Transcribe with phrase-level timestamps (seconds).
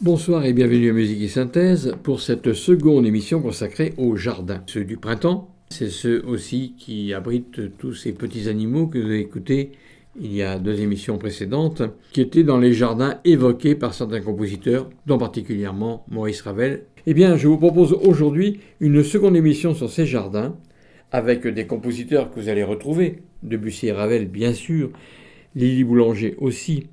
[0.00, 4.62] Bonsoir et bienvenue à Musique et Synthèse pour cette seconde émission consacrée au jardin.
[4.68, 9.18] Ceux du printemps, c'est ceux aussi qui abritent tous ces petits animaux que vous avez
[9.18, 9.72] écoutés
[10.20, 11.82] il y a deux émissions précédentes,
[12.12, 16.84] qui étaient dans les jardins évoqués par certains compositeurs, dont particulièrement Maurice Ravel.
[17.06, 20.56] Eh bien, je vous propose aujourd'hui une seconde émission sur ces jardins,
[21.10, 24.90] avec des compositeurs que vous allez retrouver, Debussy et Ravel bien sûr,
[25.56, 26.86] Lily Boulanger aussi,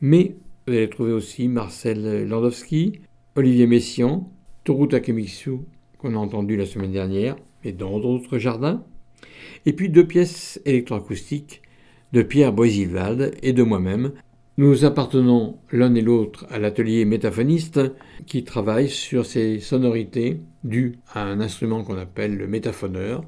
[0.00, 3.00] mais vous allez trouver aussi Marcel Landowski,
[3.34, 4.30] Olivier Messiaen,
[4.62, 5.58] Toru Takemitsu,
[5.98, 8.84] qu'on a entendu la semaine dernière, et dans d'autres jardins.
[9.66, 11.62] Et puis deux pièces électroacoustiques
[12.12, 14.12] de Pierre Boisilvald et de moi-même.
[14.56, 17.80] Nous appartenons l'un et l'autre à l'atelier métaphoniste
[18.26, 23.24] qui travaille sur ces sonorités dues à un instrument qu'on appelle le métaphoneur,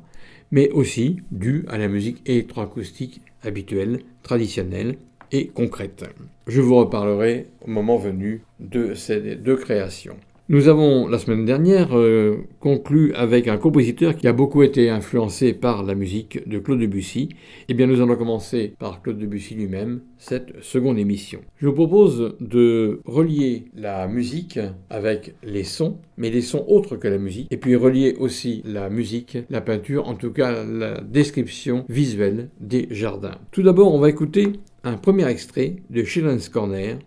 [0.53, 4.99] mais aussi dues à la musique électroacoustique habituelle, traditionnelle,
[5.35, 6.05] et concrète.
[6.47, 10.17] Je vous reparlerai au moment venu de ces deux créations.
[10.51, 15.55] Nous avons la semaine dernière euh, conclu avec un compositeur qui a beaucoup été influencé
[15.55, 17.31] par la musique de Claude Debussy.
[17.71, 21.41] Eh bien, nous allons commencer par Claude Debussy lui-même cette seconde émission.
[21.57, 24.59] Je vous propose de relier la musique
[24.91, 28.91] avec les sons, mais les sons autres que la musique, et puis relier aussi la
[28.91, 33.39] musique, la peinture, en tout cas la description visuelle des jardins.
[33.51, 34.53] Tout d'abord, on va écouter
[34.85, 36.99] un premier extrait de Children's Corner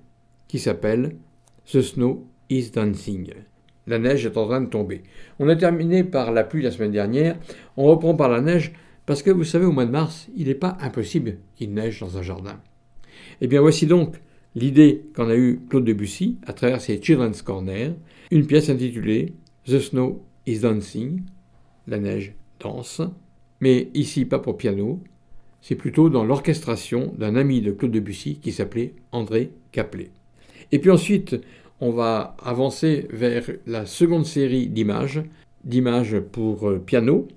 [0.48, 1.16] qui s'appelle
[1.72, 3.30] The Snow is Dancing.
[3.86, 5.04] La neige est en train de tomber.
[5.40, 7.38] On a terminé par la pluie la semaine dernière,
[7.78, 8.74] on reprend par la neige
[9.06, 12.18] parce que vous savez, au mois de mars, il n'est pas impossible qu'il neige dans
[12.18, 12.60] un jardin.
[13.40, 14.16] Eh bien, voici donc
[14.56, 17.94] l'idée qu'en a eue Claude Debussy à travers ses Children's Corner,
[18.32, 19.34] une pièce intitulée
[19.66, 21.22] The Snow is Dancing,
[21.88, 23.02] la neige danse,
[23.62, 25.00] mais ici pas pour piano,
[25.62, 30.12] c'est plutôt dans l'orchestration d'un ami de Claude Debussy qui s'appelait André Caplet.
[30.72, 31.36] Et puis ensuite,
[31.80, 35.22] on va avancer vers la seconde série d'images,
[35.64, 37.28] d'images pour euh, piano.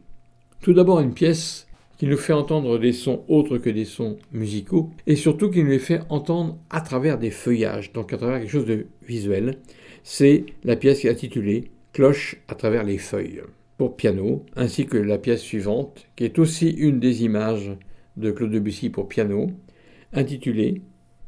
[0.61, 1.67] Tout d'abord une pièce
[1.99, 5.71] qui nous fait entendre des sons autres que des sons musicaux, et surtout qui nous
[5.71, 9.59] les fait entendre à travers des feuillages, donc à travers quelque chose de visuel.
[10.03, 13.43] C'est la pièce qui est intitulée Cloche à travers les feuilles
[13.77, 17.73] pour piano, ainsi que la pièce suivante, qui est aussi une des images
[18.21, 19.51] de Claude Debussy pour piano,
[20.13, 20.83] intitulé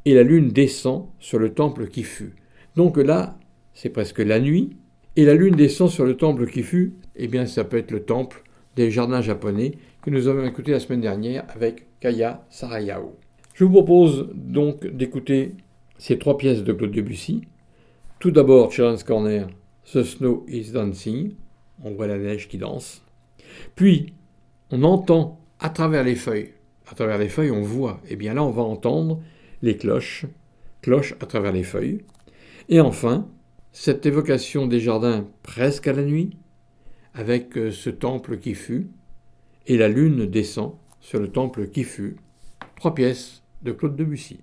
[0.04, 2.34] Et la lune descend sur le temple qui fut.
[2.76, 3.38] Donc là,
[3.74, 4.76] c'est presque la nuit,
[5.16, 8.02] et la lune descend sur le temple qui fut, eh bien ça peut être le
[8.02, 8.42] temple
[8.76, 13.16] des jardins japonais que nous avons écouté la semaine dernière avec Kaya Sarayao.
[13.54, 15.54] Je vous propose donc d'écouter
[15.98, 17.42] ces trois pièces de Claude Debussy.
[18.18, 19.48] Tout d'abord, Children's Corner,
[19.92, 21.34] The Snow is Dancing,
[21.84, 23.04] on voit la neige qui danse.
[23.74, 24.14] Puis,
[24.70, 26.52] on entend à travers les feuilles
[26.92, 28.02] à travers les feuilles, on voit.
[28.10, 29.22] Eh bien là, on va entendre
[29.62, 30.26] les cloches,
[30.82, 32.02] cloches à travers les feuilles.
[32.68, 33.26] Et enfin,
[33.72, 36.36] cette évocation des jardins presque à la nuit,
[37.14, 38.90] avec euh, ce temple qui fut,
[39.66, 42.16] et la lune descend sur le temple qui fut.
[42.76, 44.40] Trois pièces de Claude Debussy.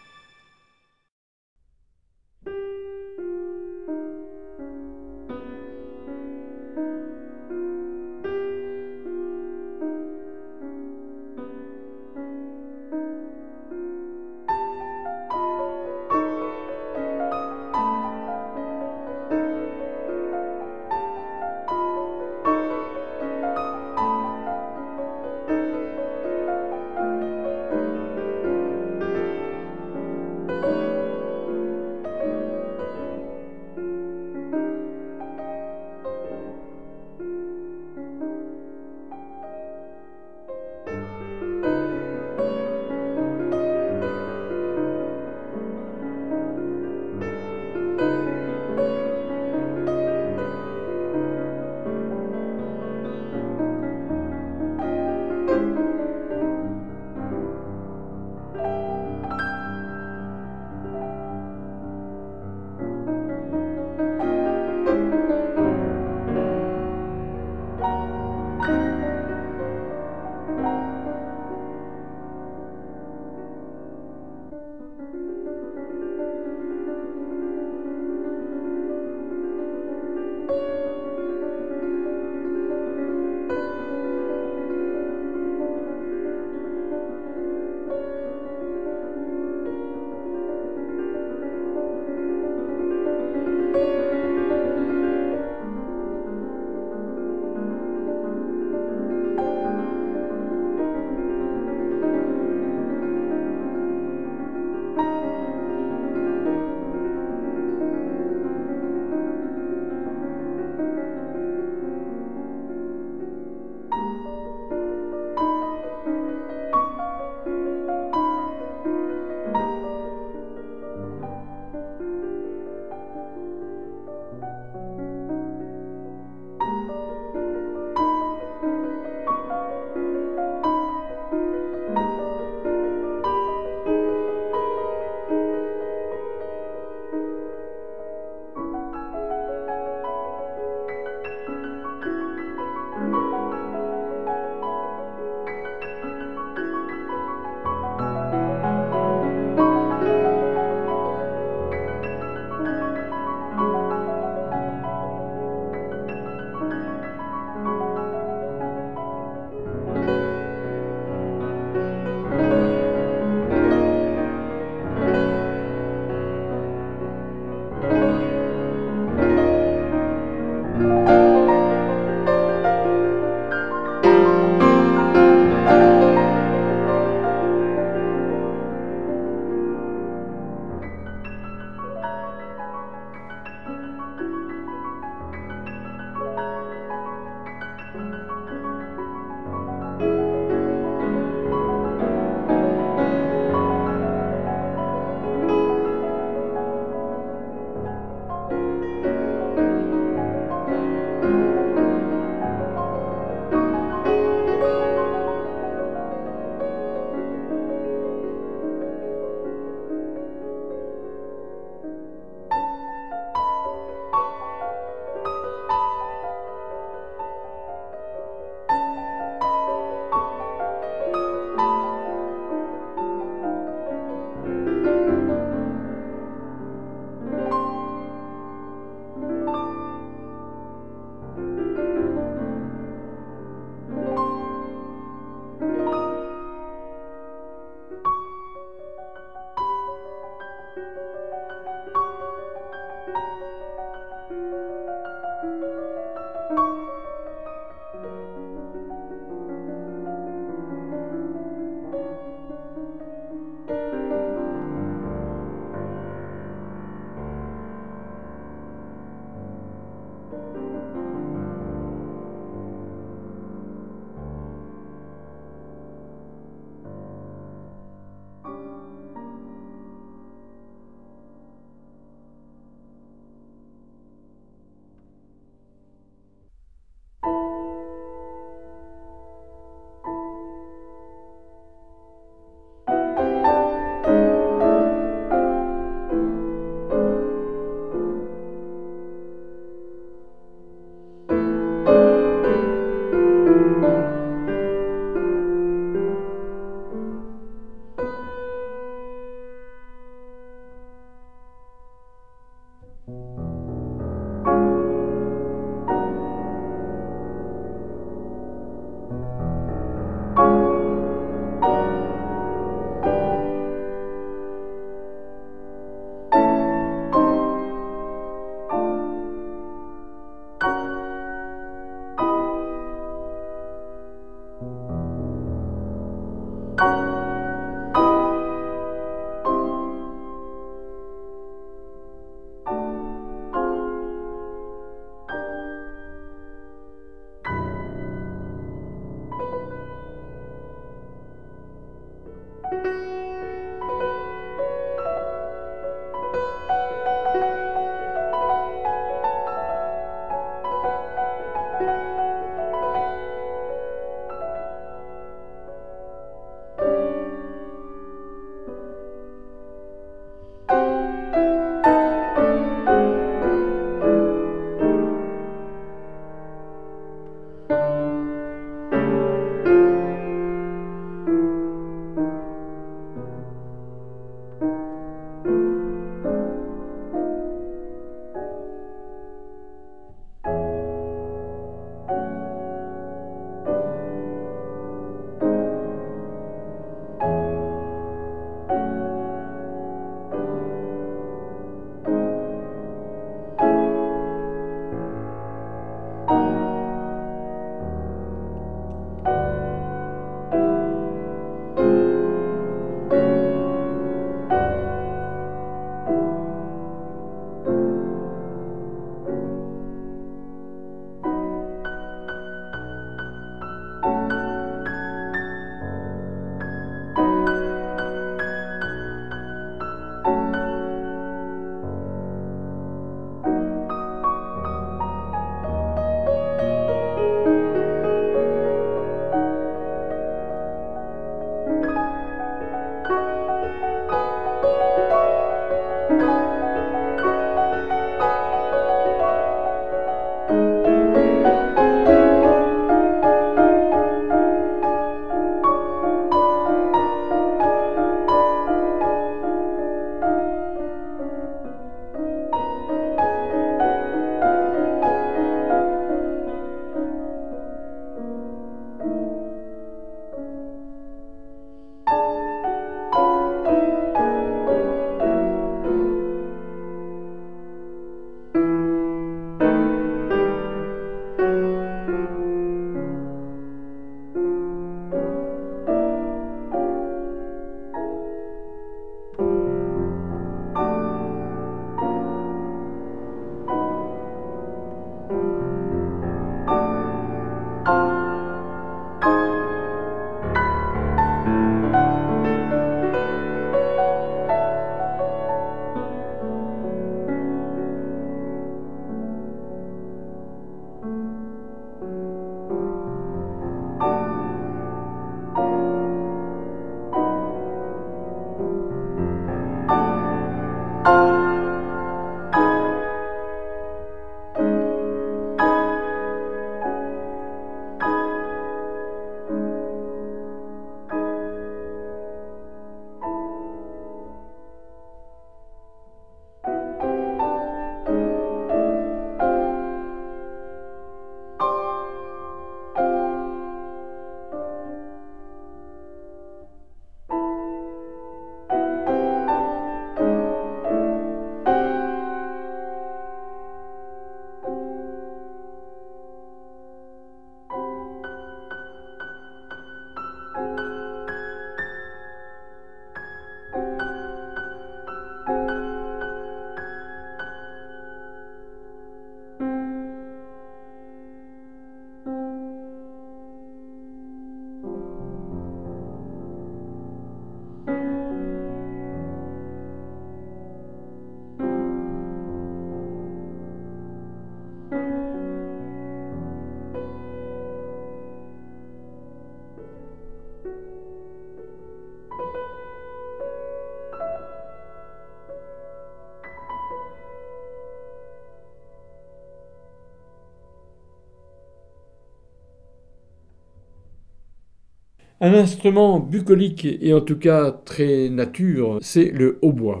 [595.42, 600.00] Un instrument bucolique et en tout cas très nature, c'est le hautbois.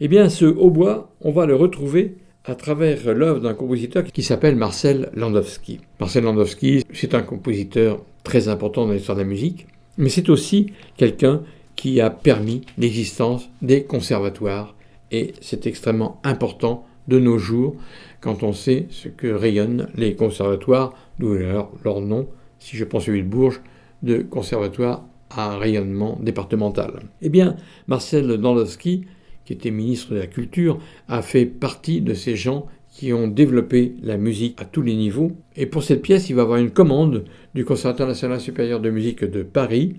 [0.00, 4.56] Eh bien, ce hautbois, on va le retrouver à travers l'œuvre d'un compositeur qui s'appelle
[4.56, 5.78] Marcel Landowski.
[6.00, 10.72] Marcel Landowski, c'est un compositeur très important dans l'histoire de la musique, mais c'est aussi
[10.96, 11.42] quelqu'un
[11.76, 14.74] qui a permis l'existence des conservatoires,
[15.12, 17.76] et c'est extrêmement important de nos jours
[18.20, 22.26] quand on sait ce que rayonnent les conservatoires, d'où leur, leur nom,
[22.58, 23.60] si je prends celui de Bourges,
[24.02, 27.02] de conservatoire à rayonnement départemental.
[27.22, 29.04] Eh bien, Marcel Landowski
[29.50, 33.96] qui était ministre de la Culture, a fait partie de ces gens qui ont développé
[34.00, 35.32] la musique à tous les niveaux.
[35.56, 39.24] Et pour cette pièce, il va avoir une commande du Conservatoire national supérieur de musique
[39.24, 39.96] de Paris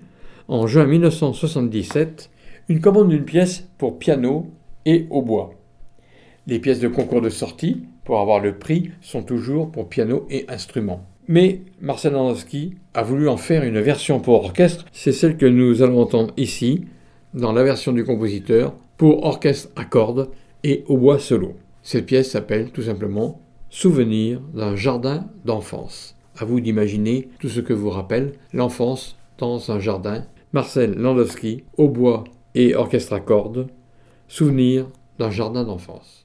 [0.48, 2.30] en juin 1977,
[2.70, 4.46] une commande d'une pièce pour piano
[4.86, 5.52] et hautbois.
[6.46, 10.46] Les pièces de concours de sortie, pour avoir le prix, sont toujours pour piano et
[10.48, 11.06] instruments.
[11.28, 15.82] Mais Marcel Landowski a voulu en faire une version pour orchestre, c'est celle que nous
[15.82, 16.86] allons entendre ici,
[17.32, 20.30] dans la version du compositeur, pour orchestre à cordes
[20.64, 21.54] et au bois solo.
[21.82, 26.14] Cette pièce s'appelle tout simplement Souvenir d'un jardin d'enfance.
[26.38, 30.24] À vous d'imaginer tout ce que vous rappelle l'enfance dans un jardin.
[30.52, 33.68] Marcel Landowski, au bois et orchestre à cordes,
[34.28, 36.21] Souvenir d'un jardin d'enfance.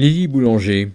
[0.00, 0.92] Lily Boulanger.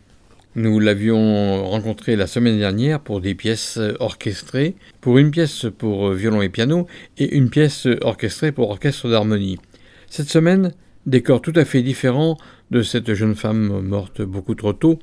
[0.56, 6.42] Nous l'avions rencontrée la semaine dernière pour des pièces orchestrées, pour une pièce pour violon
[6.42, 6.88] et piano
[7.20, 9.60] et une pièce orchestrée pour orchestre d'harmonie.
[10.10, 10.74] Cette semaine,
[11.06, 12.40] décor tout à fait différent
[12.72, 14.98] de cette jeune femme morte beaucoup trop tôt,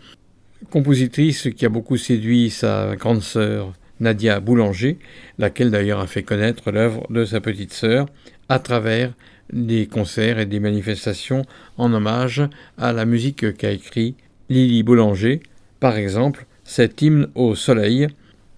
[0.68, 4.98] compositrice qui a beaucoup séduit sa grande sœur Nadia Boulanger,
[5.38, 8.06] laquelle d'ailleurs a fait connaître l'œuvre de sa petite sœur
[8.48, 9.12] à travers
[9.52, 11.42] des concerts et des manifestations
[11.78, 12.42] en hommage
[12.76, 14.16] à la musique qu'a écrit
[14.50, 15.40] Lily Boulanger,
[15.80, 18.08] par exemple cet hymne au soleil,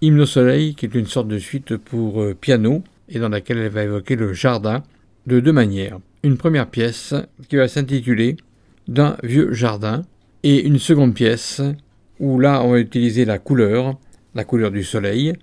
[0.01, 3.59] hymne au soleil qui est une sorte de suite pour euh, piano et dans laquelle
[3.59, 4.83] elle va évoquer le jardin
[5.27, 5.99] de deux manières.
[6.23, 7.15] Une première pièce
[7.49, 8.37] qui va s'intituler
[8.89, 10.03] D'un vieux jardin
[10.43, 11.63] et une seconde pièce
[12.21, 13.99] où là on va utiliser la couleur,
[14.35, 15.35] la couleur du soleil,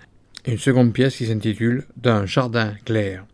[0.45, 3.25] et une seconde pièce qui s'intitule D'un jardin clair.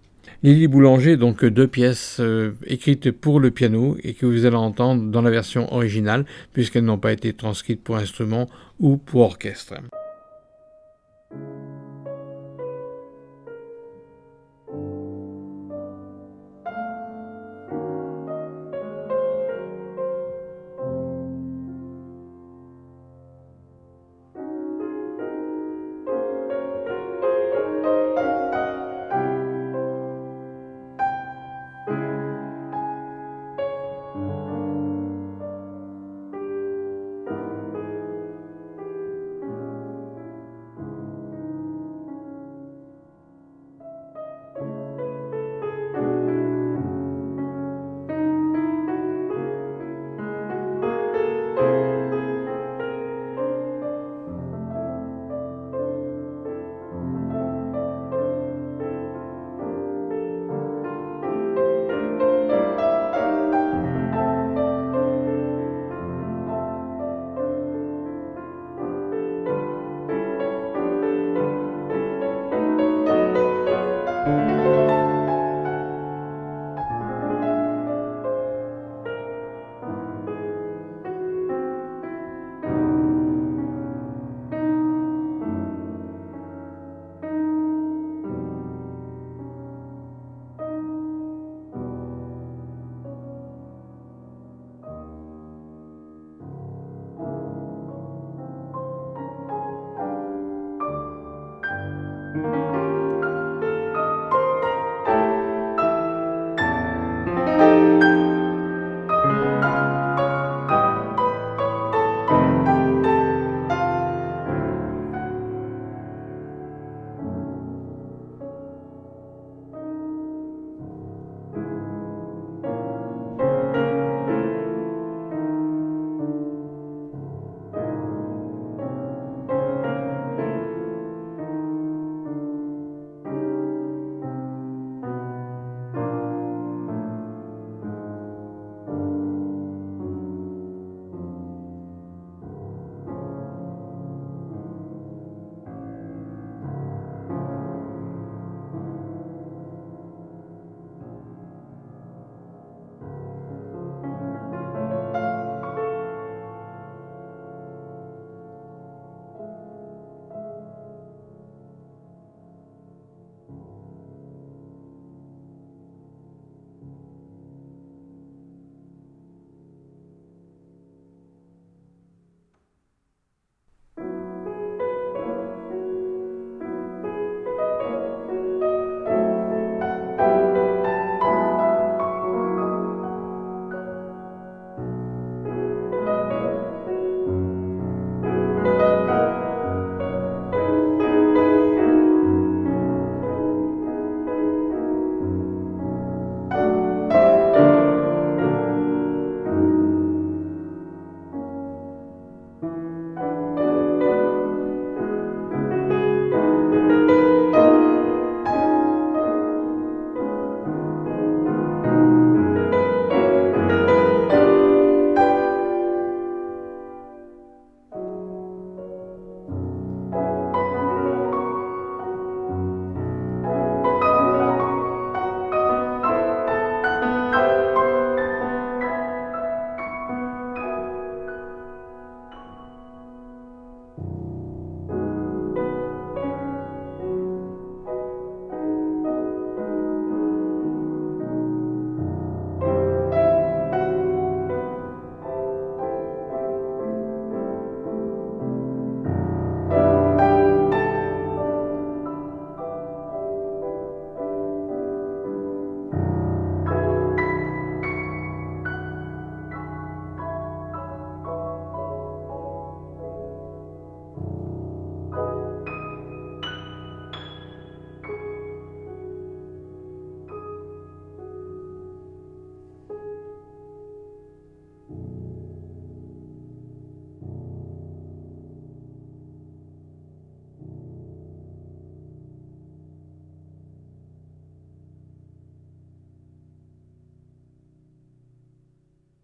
[0.43, 5.09] Lily Boulanger, donc deux pièces euh, écrites pour le piano et que vous allez entendre
[5.09, 8.47] dans la version originale, puisqu'elles n'ont pas été transcrites pour instrument
[8.79, 9.73] ou pour orchestre.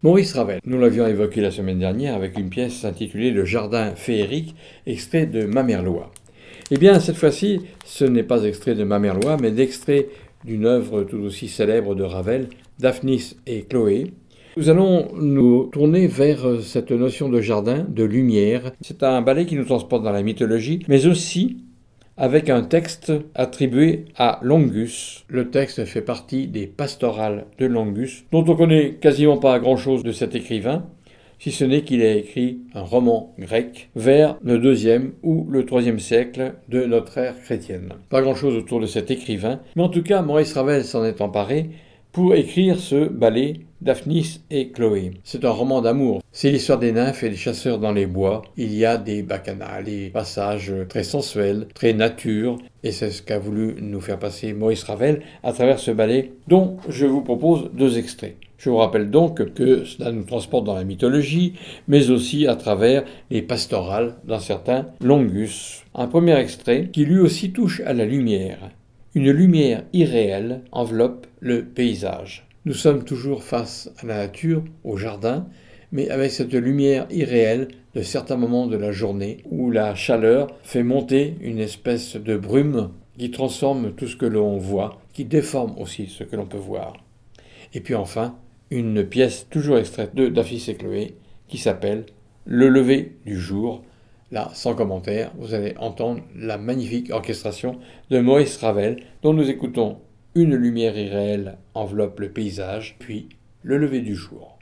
[0.04, 4.54] Maurice Ravel, nous l'avions évoqué la semaine dernière avec une pièce intitulée Le Jardin féerique,
[4.86, 6.12] extrait de Mamerlois.
[6.70, 10.08] Eh bien, cette fois-ci, ce n'est pas extrait de Mamerlois, mais d'extrait
[10.44, 14.12] d'une œuvre tout aussi célèbre de Ravel, Daphnis et Chloé.
[14.58, 18.72] Nous allons nous tourner vers cette notion de jardin, de lumière.
[18.82, 21.64] C'est un ballet qui nous transporte dans la mythologie, mais aussi
[22.16, 25.24] avec un texte attribué à Longus.
[25.28, 30.12] Le texte fait partie des pastorales de Longus, dont on connaît quasiment pas grand-chose de
[30.12, 30.86] cet écrivain,
[31.40, 35.98] si ce n'est qu'il a écrit un roman grec vers le deuxième ou le troisième
[35.98, 37.92] siècle de notre ère chrétienne.
[38.08, 41.70] Pas grand-chose autour de cet écrivain, mais en tout cas Maurice Ravel s'en est emparé
[42.12, 45.12] pour écrire ce ballet Daphnis et Chloé.
[45.24, 46.22] C'est un roman d'amour.
[46.32, 48.42] C'est l'histoire des nymphes et des chasseurs dans les bois.
[48.56, 53.38] Il y a des bacchanales, des passages très sensuels, très nature, et c'est ce qu'a
[53.38, 57.98] voulu nous faire passer Maurice Ravel à travers ce ballet dont je vous propose deux
[57.98, 58.36] extraits.
[58.56, 61.52] Je vous rappelle donc que cela nous transporte dans la mythologie,
[61.86, 65.84] mais aussi à travers les pastorales d'un certain Longus.
[65.94, 68.70] Un premier extrait qui lui aussi touche à la lumière.
[69.14, 72.46] Une lumière irréelle enveloppe le paysage.
[72.66, 75.46] Nous sommes toujours face à la nature, au jardin,
[75.92, 80.82] mais avec cette lumière irréelle de certains moments de la journée où la chaleur fait
[80.82, 86.06] monter une espèce de brume qui transforme tout ce que l'on voit, qui déforme aussi
[86.06, 86.94] ce que l'on peut voir.
[87.74, 88.34] Et puis enfin,
[88.70, 91.16] une pièce toujours extraite de Daphis et Chloé
[91.48, 92.06] qui s'appelle
[92.46, 93.84] Le lever du jour.
[94.30, 99.98] Là, sans commentaire, vous allez entendre la magnifique orchestration de Maurice Ravel dont nous écoutons
[100.36, 103.28] une lumière irréelle enveloppe le paysage, puis
[103.62, 104.53] le lever du jour.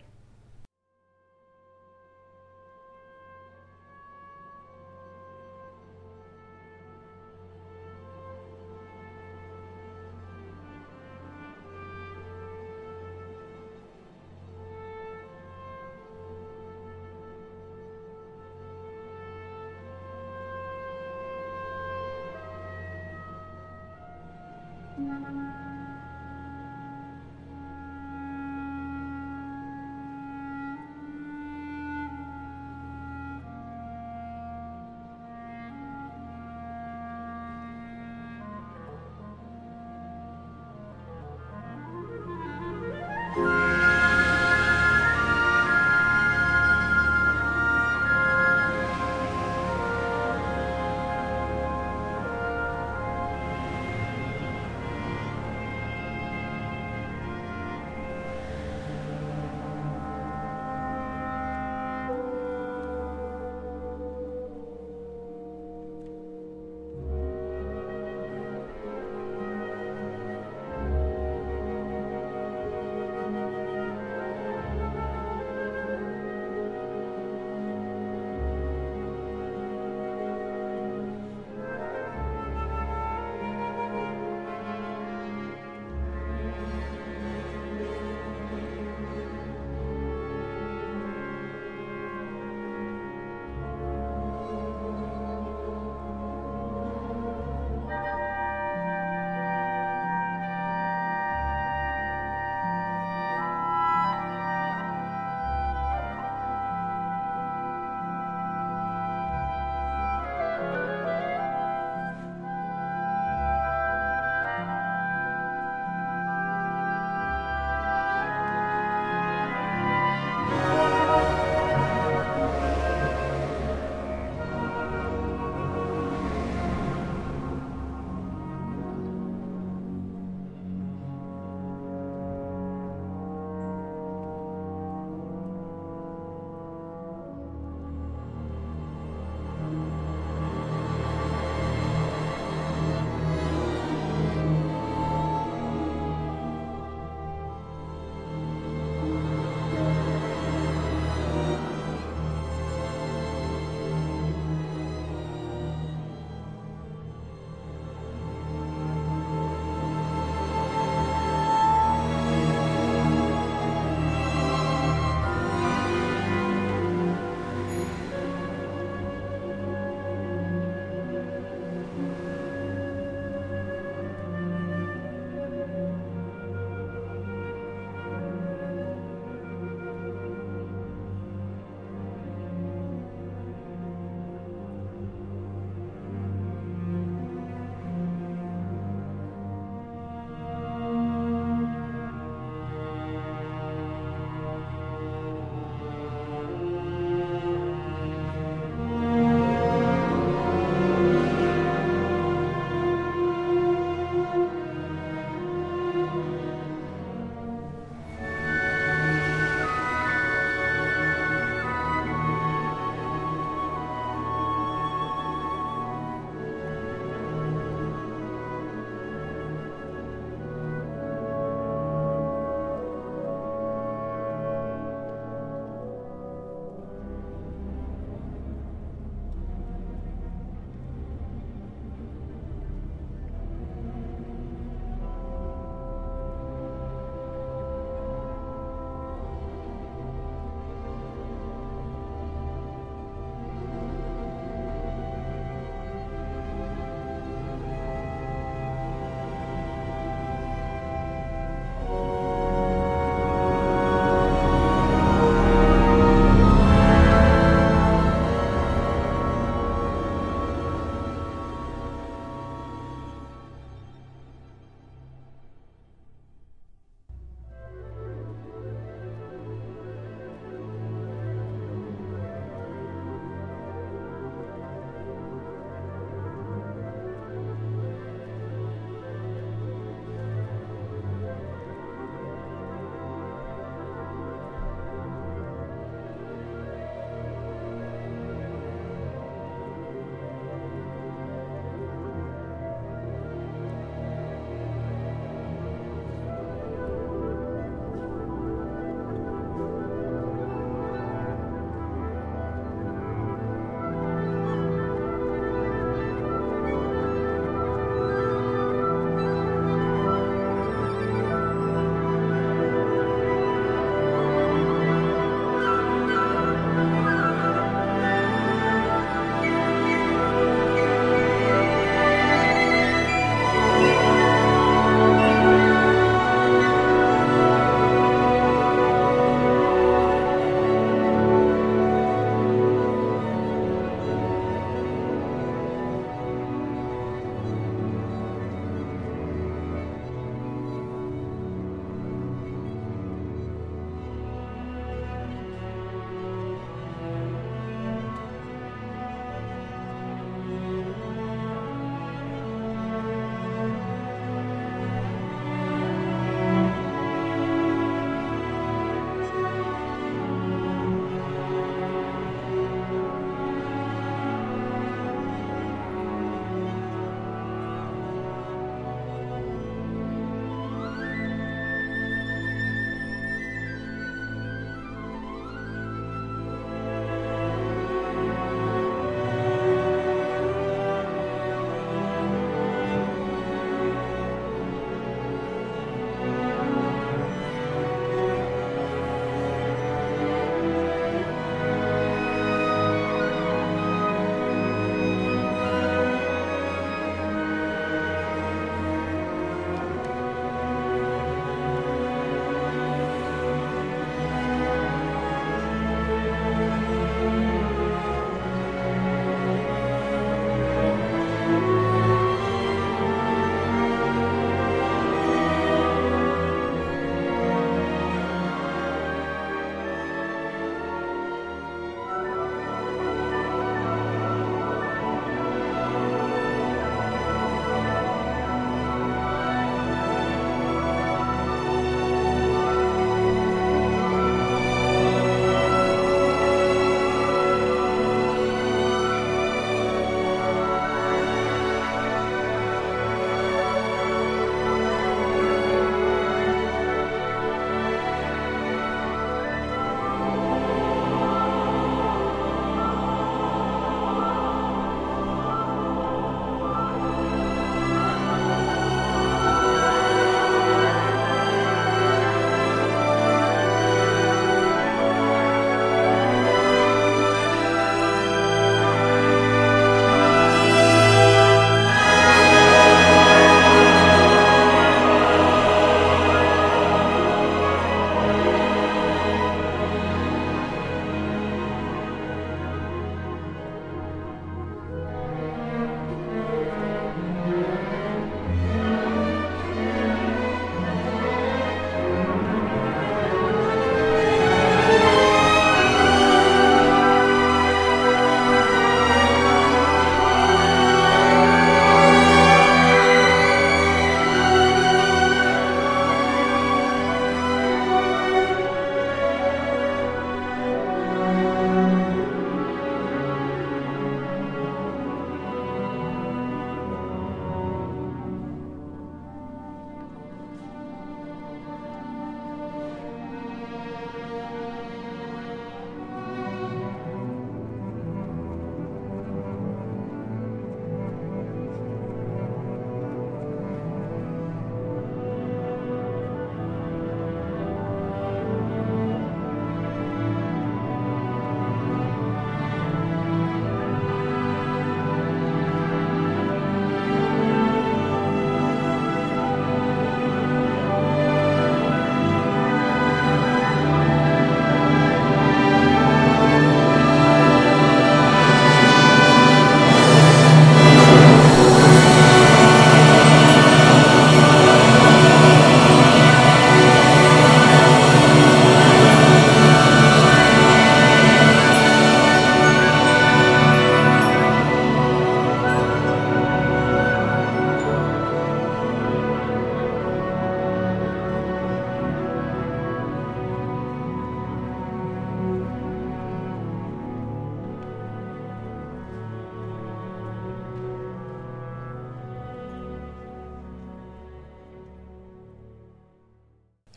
[25.33, 25.82] うん。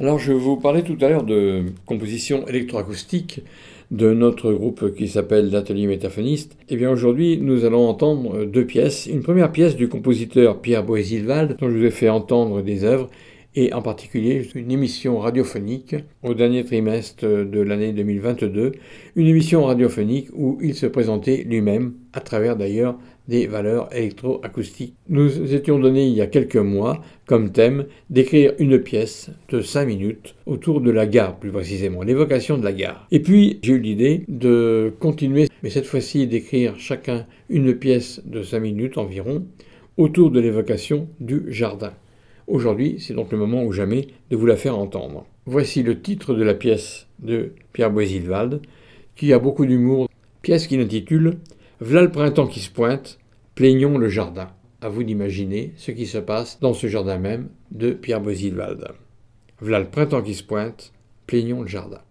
[0.05, 3.41] Alors je vous parlais tout à l'heure de composition électroacoustique
[3.89, 6.51] de notre groupe qui s'appelle l'Atelier Métaphoniste.
[6.69, 9.07] Et eh bien aujourd'hui, nous allons entendre deux pièces.
[9.07, 13.09] Une première pièce du compositeur Pierre Boisilval, dont je vous ai fait entendre des œuvres,
[13.55, 18.73] et en particulier une émission radiophonique au dernier trimestre de l'année 2022,
[19.15, 22.95] une émission radiophonique où il se présentait lui-même, à travers d'ailleurs
[23.27, 24.95] des valeurs électroacoustiques.
[25.09, 29.85] Nous étions donnés il y a quelques mois comme thème d'écrire une pièce de 5
[29.85, 33.07] minutes autour de la gare, plus précisément, l'évocation de la gare.
[33.11, 38.43] Et puis j'ai eu l'idée de continuer, mais cette fois-ci d'écrire chacun une pièce de
[38.43, 39.45] 5 minutes environ
[39.97, 41.93] autour de l'évocation du jardin.
[42.47, 45.25] Aujourd'hui, c'est donc le moment ou jamais de vous la faire entendre.
[45.47, 48.61] Voici le titre de la pièce de Pierre Boisilvalde,
[49.15, 50.09] qui a beaucoup d'humour,
[50.41, 51.37] pièce qui l'intitule
[51.81, 53.19] V'là le printemps qui se pointe,
[53.53, 54.49] plaignons le jardin.
[54.79, 58.93] À vous d'imaginer ce qui se passe dans ce jardin même de Pierre Boisilvalde.
[59.59, 60.93] V'là le printemps qui se pointe,
[61.27, 62.01] plaignons le jardin.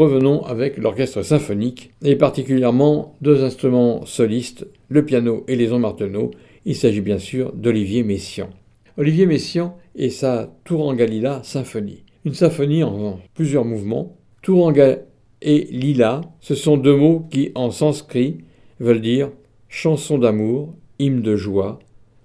[0.00, 6.30] revenons avec l'orchestre symphonique, et particulièrement deux instruments solistes, le piano et les ondes marteneaux.
[6.64, 8.48] Il s'agit bien sûr d'Olivier Messiaen.
[8.96, 12.04] Olivier Messiaen et sa Tourangalila symphonie.
[12.24, 14.16] Une symphonie en plusieurs mouvements.
[14.40, 15.00] Touranga
[15.42, 18.38] et lila, ce sont deux mots qui, en sanskrit,
[18.78, 19.30] veulent dire
[19.68, 21.78] chanson d'amour, hymne de joie,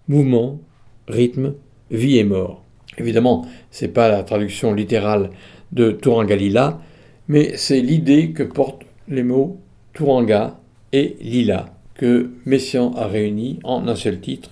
[0.07, 0.61] mouvement,
[1.09, 1.55] rythme,
[1.91, 2.63] vie et mort.
[2.97, 5.31] Évidemment, ce n'est pas la traduction littérale
[5.73, 6.79] de Tourangalila,
[7.27, 9.59] mais c'est l'idée que portent les mots
[9.93, 10.59] Touranga
[10.91, 14.51] et Lila, que Messiaen a réunis en un seul titre,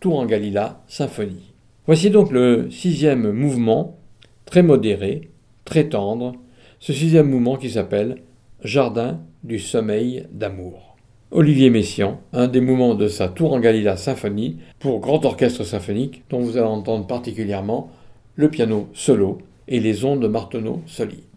[0.00, 1.52] Tourangalila Symphonie.
[1.86, 3.98] Voici donc le sixième mouvement,
[4.44, 5.30] très modéré,
[5.64, 6.34] très tendre,
[6.80, 8.22] ce sixième mouvement qui s'appelle
[8.62, 10.96] Jardin du sommeil d'amour.
[11.30, 16.56] Olivier Messiaen, un des mouvements de sa Tourangalila Symphonie pour grand orchestre symphonique dont vous
[16.56, 17.90] allez entendre particulièrement
[18.36, 21.27] le piano solo et les ondes Marteneau solides.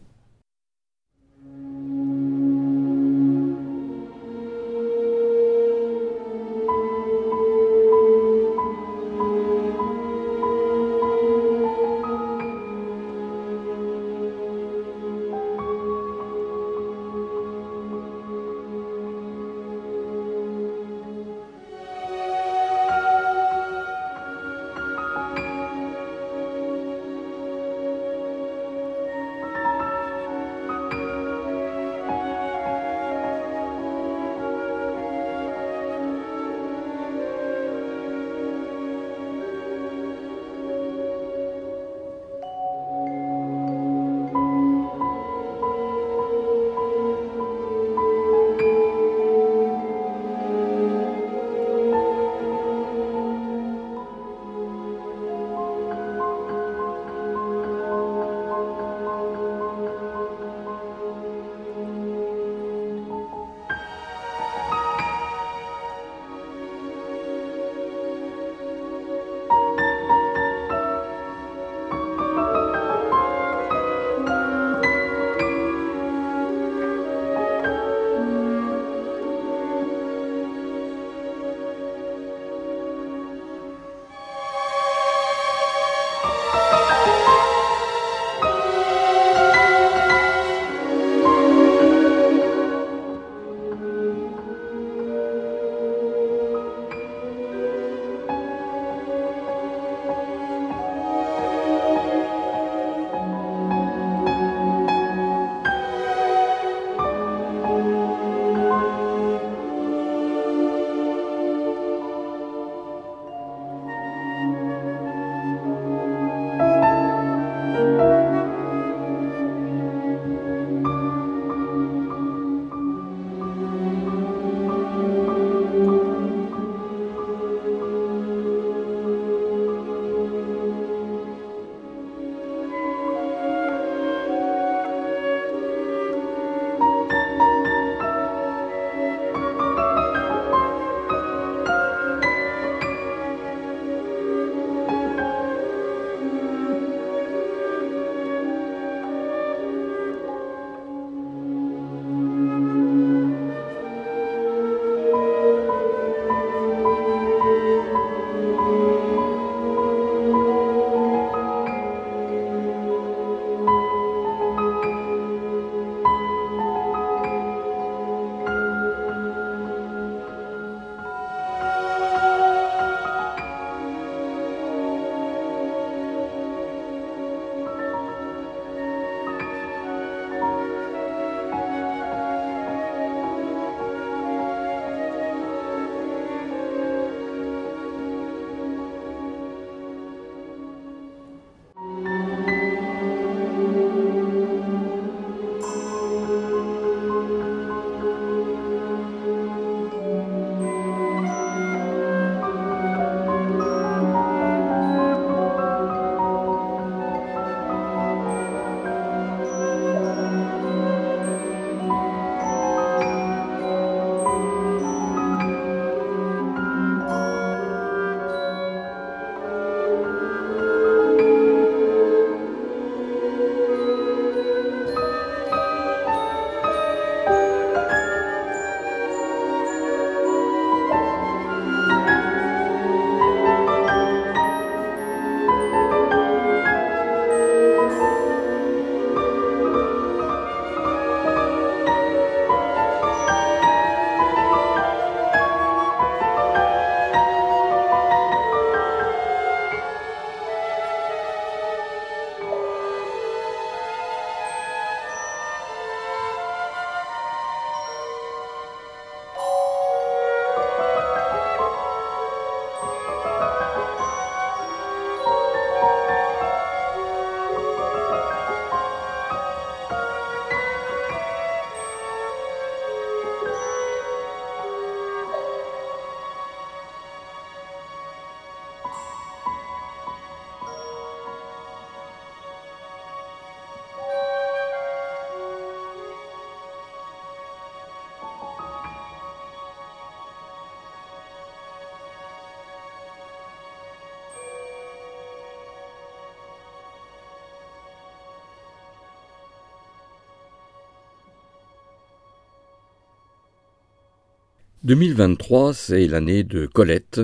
[304.92, 307.22] 2023, c'est l'année de Colette.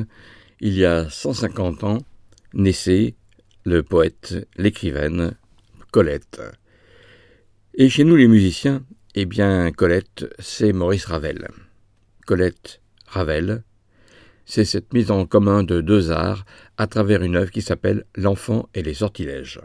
[0.62, 1.98] Il y a 150 ans,
[2.54, 3.16] naissait
[3.66, 5.34] le poète, l'écrivaine
[5.92, 6.40] Colette.
[7.74, 11.50] Et chez nous les musiciens, eh bien Colette, c'est Maurice Ravel.
[12.26, 13.64] Colette Ravel,
[14.46, 16.46] c'est cette mise en commun de deux arts
[16.78, 19.60] à travers une œuvre qui s'appelle L'enfant et les sortilèges.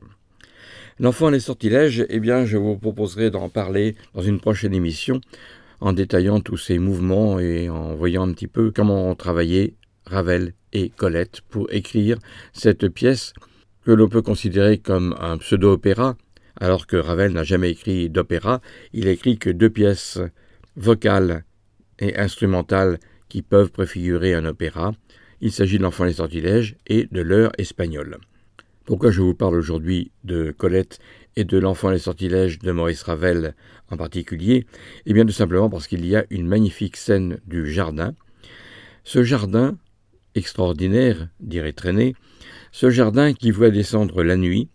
[0.99, 5.21] L'enfant et les sortilèges, eh bien, je vous proposerai d'en parler dans une prochaine émission
[5.83, 9.75] en détaillant tous ces mouvements et en voyant un petit peu comment ont travaillé
[10.07, 12.19] Ravel et Colette pour écrire
[12.53, 13.33] cette pièce
[13.85, 16.17] que l'on peut considérer comme un pseudo-opéra,
[16.61, 18.61] alors que Ravel n'a jamais écrit d'opéra,
[18.93, 20.21] il écrit que deux pièces
[20.77, 21.45] vocales
[21.99, 24.93] et instrumentales qui peuvent préfigurer un opéra.
[25.41, 28.19] Il s'agit de l'enfant les sortilèges et de l'heure espagnole.
[28.85, 31.01] Pourquoi je vous parle aujourd'hui de Colette
[31.37, 33.55] et de l'enfant et les sortilèges de Maurice Ravel
[33.91, 34.67] en particulier
[35.07, 38.15] Eh bien tout simplement parce qu'il y a une magnifique scène du jardin.
[39.05, 39.77] Ce jardin,
[40.35, 42.15] extraordinaire, dirait Traîné,
[42.71, 44.69] ce jardin qui voit descendre la nuit,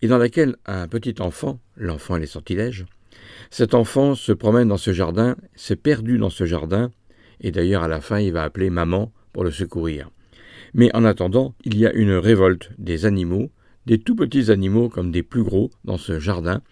[0.00, 2.86] et dans laquelle un petit enfant, l'enfant et les sortilèges,
[3.50, 6.90] cet enfant se promène dans ce jardin, s'est perdu dans ce jardin,
[7.40, 10.10] et d'ailleurs à la fin il va appeler maman pour le secourir.
[10.74, 13.50] Mais en attendant, il y a une révolte des animaux,
[13.86, 16.62] des tout petits animaux comme des plus gros dans ce jardin.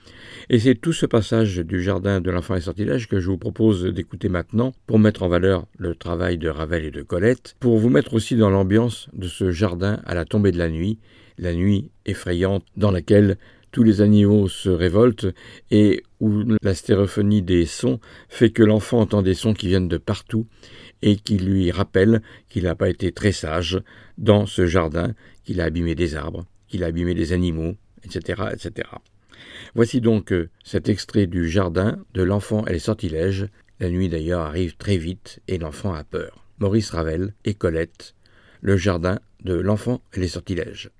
[0.48, 3.84] Et c'est tout ce passage du jardin de l'enfant et sortilège que je vous propose
[3.84, 7.90] d'écouter maintenant pour mettre en valeur le travail de Ravel et de Colette, pour vous
[7.90, 10.98] mettre aussi dans l'ambiance de ce jardin à la tombée de la nuit,
[11.38, 13.38] la nuit effrayante dans laquelle
[13.72, 15.28] tous les animaux se révoltent
[15.70, 19.96] et où la stéréophonie des sons fait que l'enfant entend des sons qui viennent de
[19.96, 20.46] partout
[21.02, 23.80] et qui lui rappellent qu'il n'a pas été très sage
[24.18, 28.89] dans ce jardin, qu'il a abîmé des arbres, qu'il a abîmé des animaux, etc., etc.
[29.75, 33.49] Voici donc euh, cet extrait du jardin de l'enfant et les sortilèges.
[33.79, 36.45] La nuit d'ailleurs arrive très vite et l'enfant a peur.
[36.59, 38.14] Maurice Ravel et Colette,
[38.61, 40.91] le jardin de l'enfant et les sortilèges.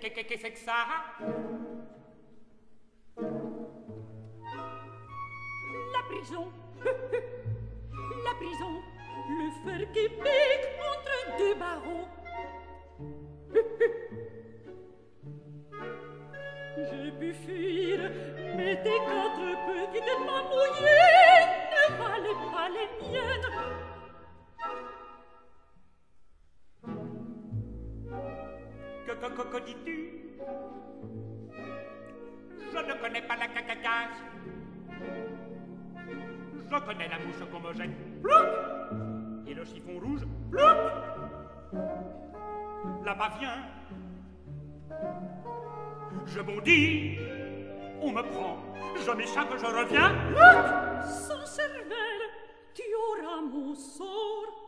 [0.00, 1.05] Qu'est-ce que c'est que ça La
[29.36, 30.12] Que dis-tu?
[32.72, 34.16] Je ne connais pas la cacacasse.
[36.70, 37.60] Je connais la mouche qu'on
[39.46, 40.22] Et le chiffon rouge.
[40.50, 40.76] Plouc
[43.04, 43.62] Là-bas, viens.
[46.24, 47.18] Je bondis,
[48.00, 48.56] on me prend,
[49.04, 50.14] je m'échappe, je reviens.
[51.02, 52.22] Sans cervelle,
[52.74, 54.65] tu auras mon sort.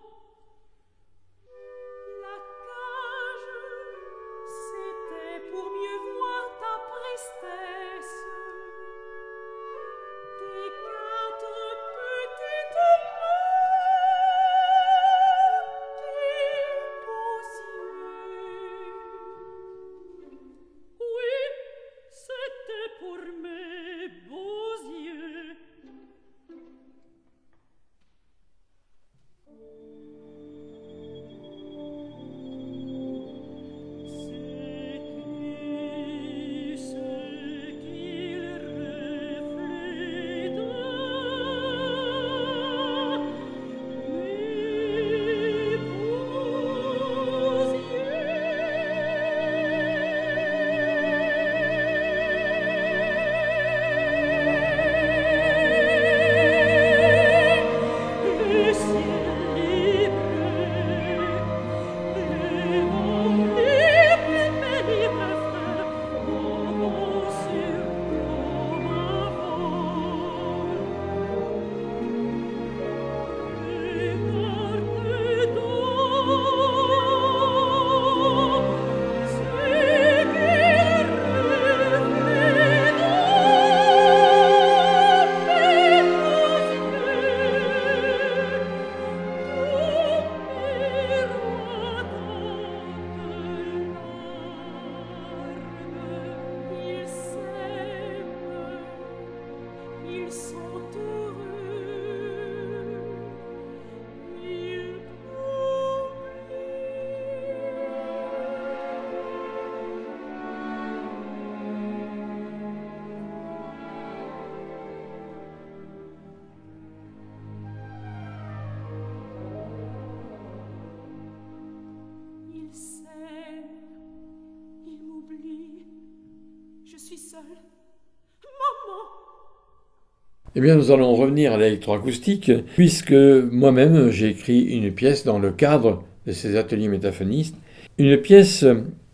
[130.58, 135.52] Eh bien, nous allons revenir à l'électroacoustique, puisque moi-même j'ai écrit une pièce dans le
[135.52, 137.54] cadre de ces ateliers métaphonistes,
[137.96, 138.66] une pièce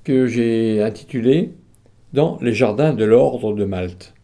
[0.05, 1.51] que j'ai intitulée
[2.15, 4.15] Dans les jardins de l'ordre de Malte.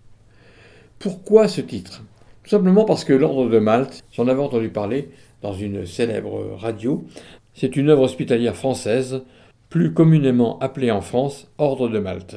[0.98, 2.02] Pourquoi ce titre?
[2.42, 5.10] Tout simplement parce que l'ordre de Malte, j'en avais entendu parler
[5.42, 7.04] dans une célèbre radio,
[7.52, 9.24] c'est une œuvre hospitalière française,
[9.68, 12.36] plus communément appelée en France Ordre de Malte.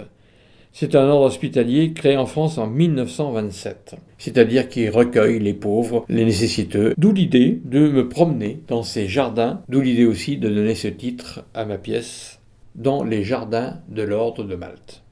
[0.76, 6.26] C'est un ordre hospitalier créé en France en 1927, c'est-à-dire qui recueille les pauvres, les
[6.26, 10.88] nécessiteux, d'où l'idée de me promener dans ces jardins, d'où l'idée aussi de donner ce
[10.88, 12.40] titre à ma pièce,
[12.74, 15.04] Dans les jardins de l'ordre de Malte.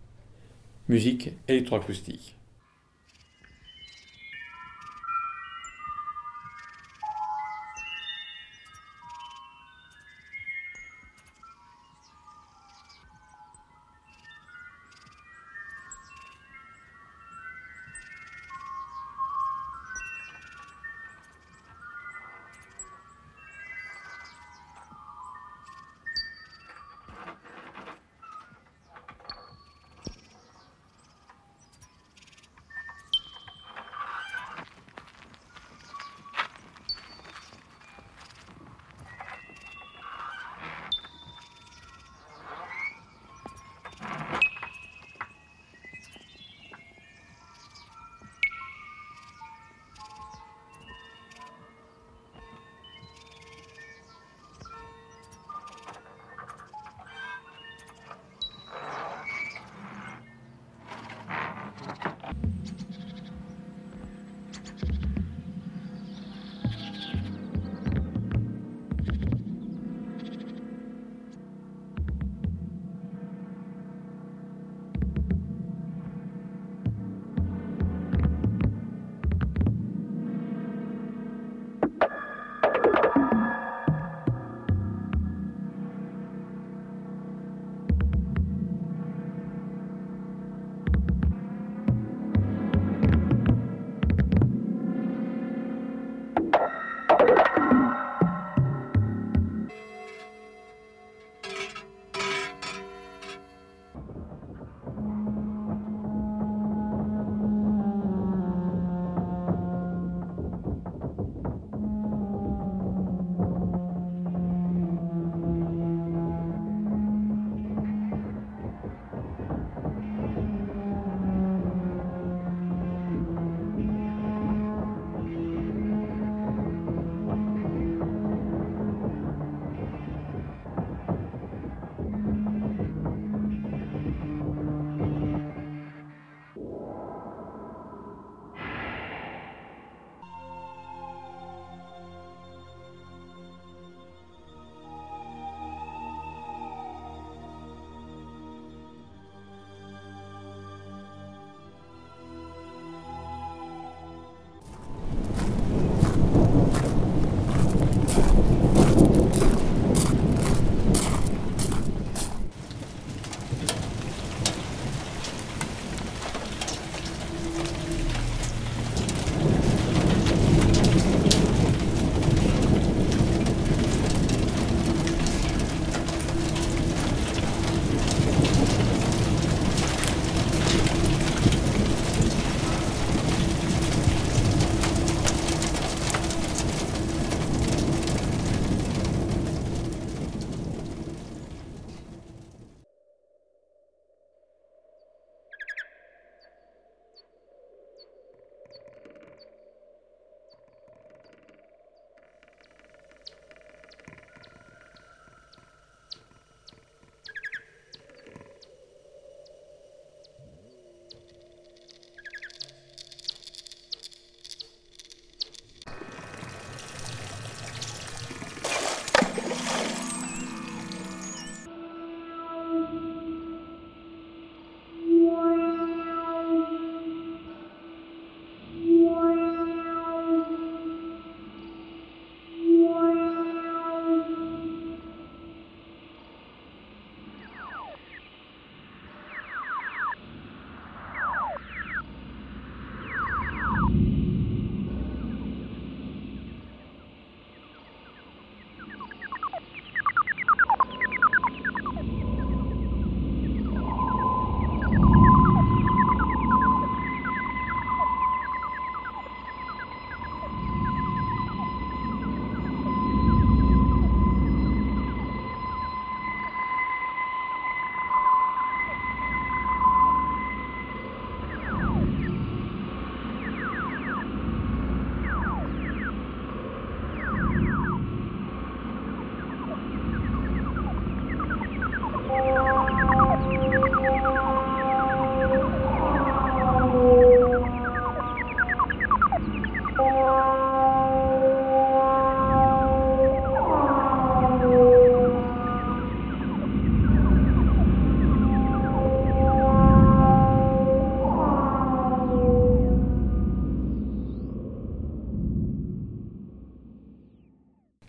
[0.89, 2.37] Musique électroacoustique.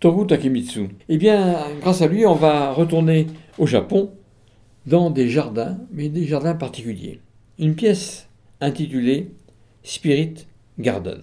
[0.02, 0.88] Toru Takemitsu.
[1.08, 4.10] Eh bien, grâce à lui, on va retourner au Japon
[4.84, 7.20] dans des jardins, mais des jardins particuliers.
[7.60, 8.28] Une pièce
[8.60, 9.30] intitulée
[9.84, 10.48] Spirit
[10.80, 11.22] Garden.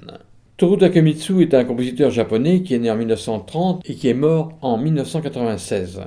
[0.55, 4.57] Toru Takemitsu est un compositeur japonais qui est né en 1930 et qui est mort
[4.61, 5.99] en 1996.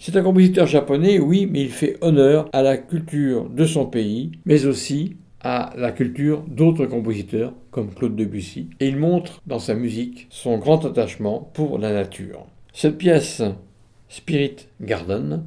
[0.00, 4.32] C'est un compositeur japonais, oui, mais il fait honneur à la culture de son pays,
[4.46, 9.74] mais aussi à la culture d'autres compositeurs comme Claude Debussy, et il montre dans sa
[9.74, 12.46] musique son grand attachement pour la nature.
[12.72, 13.42] Cette pièce,
[14.08, 15.44] Spirit Garden,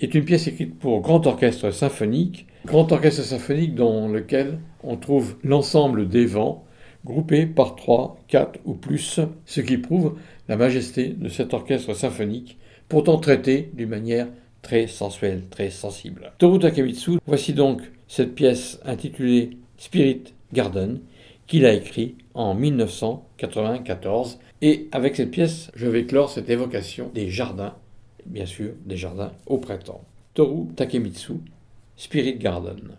[0.00, 5.36] est une pièce écrite pour grand orchestre symphonique, grand orchestre symphonique dans lequel on trouve
[5.44, 6.64] l'ensemble des vents
[7.04, 10.16] groupés par trois, quatre ou plus, ce qui prouve
[10.48, 12.58] la majesté de cet orchestre symphonique
[12.88, 14.28] pourtant traité d'une manière
[14.60, 16.32] très sensuelle, très sensible.
[16.38, 17.82] Toru Takemitsu, voici donc
[18.12, 21.00] cette pièce intitulée Spirit Garden
[21.46, 24.38] qu'il a écrit en 1994.
[24.60, 27.74] Et avec cette pièce, je vais clore cette évocation des jardins,
[28.26, 30.04] bien sûr, des jardins au printemps.
[30.34, 31.36] Toru Takemitsu,
[31.96, 32.98] Spirit Garden.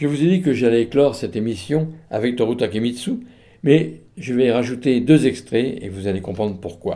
[0.00, 3.18] Je vous ai dit que j'allais éclore cette émission avec Toru Takemitsu,
[3.62, 6.94] mais je vais rajouter deux extraits et vous allez comprendre pourquoi.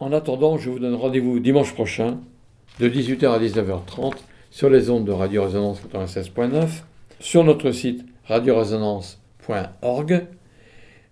[0.00, 2.18] En attendant, je vous donne rendez-vous dimanche prochain
[2.80, 4.14] de 18h à 19h30
[4.50, 6.82] sur les ondes de Radio Résonance 96.9,
[7.20, 10.26] sur notre site radioresonance.org.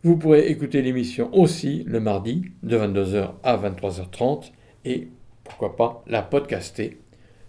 [0.03, 4.51] Vous pourrez écouter l'émission aussi le mardi de 22h à 23h30
[4.85, 5.07] et
[5.45, 6.99] pourquoi pas la podcaster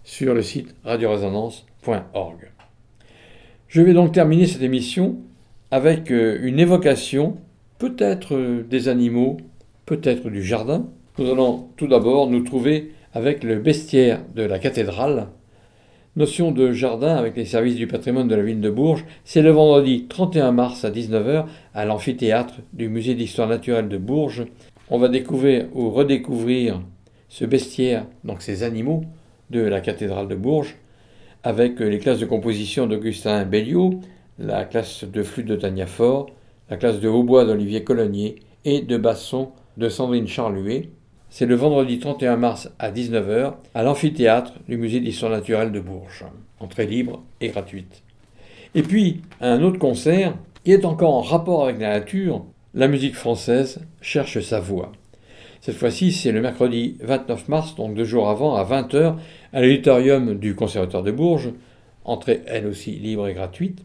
[0.04, 2.52] sur le site radioresonance.org.
[3.68, 5.16] Je vais donc terminer cette émission
[5.70, 7.36] avec euh, une évocation
[7.78, 9.36] peut-être euh, des animaux,
[9.84, 10.86] peut-être du jardin.
[11.18, 15.26] Nous allons tout d'abord nous trouver avec le bestiaire de la cathédrale.
[16.16, 19.50] Notion de jardin avec les services du patrimoine de la ville de Bourges, c'est le
[19.50, 24.46] vendredi 31 mars à 19h à l'amphithéâtre du musée d'histoire naturelle de Bourges.
[24.88, 26.80] On va découvrir ou redécouvrir
[27.28, 29.04] ce bestiaire, donc ces animaux
[29.50, 30.76] de la cathédrale de Bourges,
[31.44, 34.00] avec les classes de composition d'Augustin Belliot,
[34.38, 36.30] la classe de flûte de Tania Fort,
[36.70, 40.90] la classe de hautbois d'Olivier Colonnier et de basson de Sandrine Charluet.
[41.30, 46.24] C'est le vendredi 31 mars à 19h à l'amphithéâtre du musée d'histoire naturelle de Bourges.
[46.60, 48.02] Entrée libre et gratuite.
[48.74, 50.34] Et puis, un autre concert
[50.64, 52.44] qui est encore en rapport avec la nature,
[52.74, 54.92] la musique française cherche sa voix.
[55.60, 59.16] Cette fois-ci, c'est le mercredi 29 mars, donc deux jours avant, à 20h,
[59.52, 61.50] à l'auditorium du Conservatoire de Bourges,
[62.04, 63.84] entrée elle aussi libre et gratuite.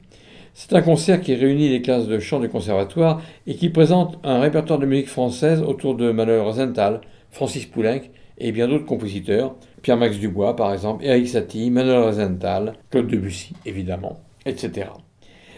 [0.53, 4.39] C'est un concert qui réunit les classes de chant du conservatoire et qui présente un
[4.39, 8.01] répertoire de musique française autour de Manuel Rosenthal, Francis Poulenc
[8.37, 14.19] et bien d'autres compositeurs, Pierre-Max Dubois par exemple, Eric Satie, Manuel Rosenthal, Claude Debussy évidemment,
[14.45, 14.87] etc.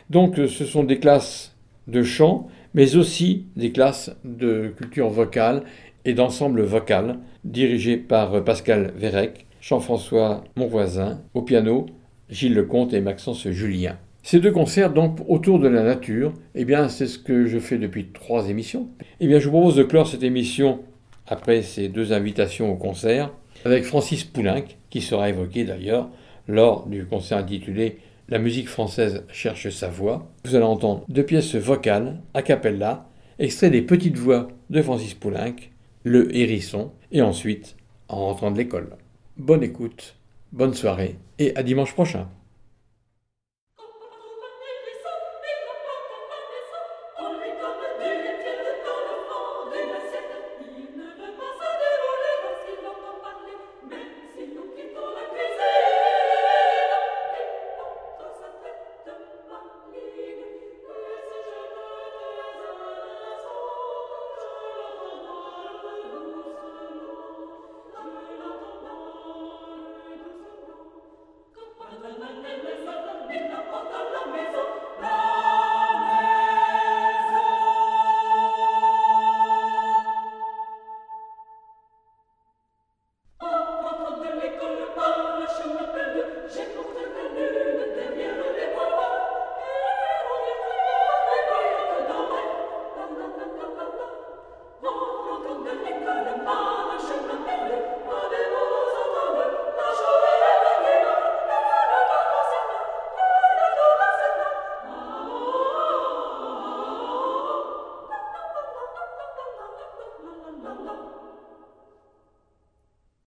[0.09, 1.55] Donc ce sont des classes
[1.87, 5.63] de chant, mais aussi des classes de culture vocale
[6.05, 11.87] et d'ensemble vocal, dirigées par Pascal Vérec, Jean-François Monvoisin, au piano,
[12.29, 13.97] Gilles Lecomte et Maxence Julien.
[14.21, 17.79] Ces deux concerts, donc, autour de la nature, eh bien, c'est ce que je fais
[17.79, 18.89] depuis trois émissions.
[19.19, 20.81] Eh bien, je vous propose de clore cette émission,
[21.25, 23.33] après ces deux invitations au concert,
[23.65, 26.11] avec Francis Poulenc, qui sera évoqué d'ailleurs
[26.47, 27.97] lors du concert intitulé
[28.29, 30.31] La musique française cherche sa voix.
[30.45, 33.09] Vous allez entendre deux pièces vocales, a cappella,
[33.39, 35.55] extrait des petites voix de Francis Poulenc,
[36.03, 37.75] Le Hérisson, et ensuite
[38.09, 38.89] en rentrant de l'école.
[39.37, 40.15] Bonne écoute,
[40.53, 42.29] bonne soirée, et à dimanche prochain.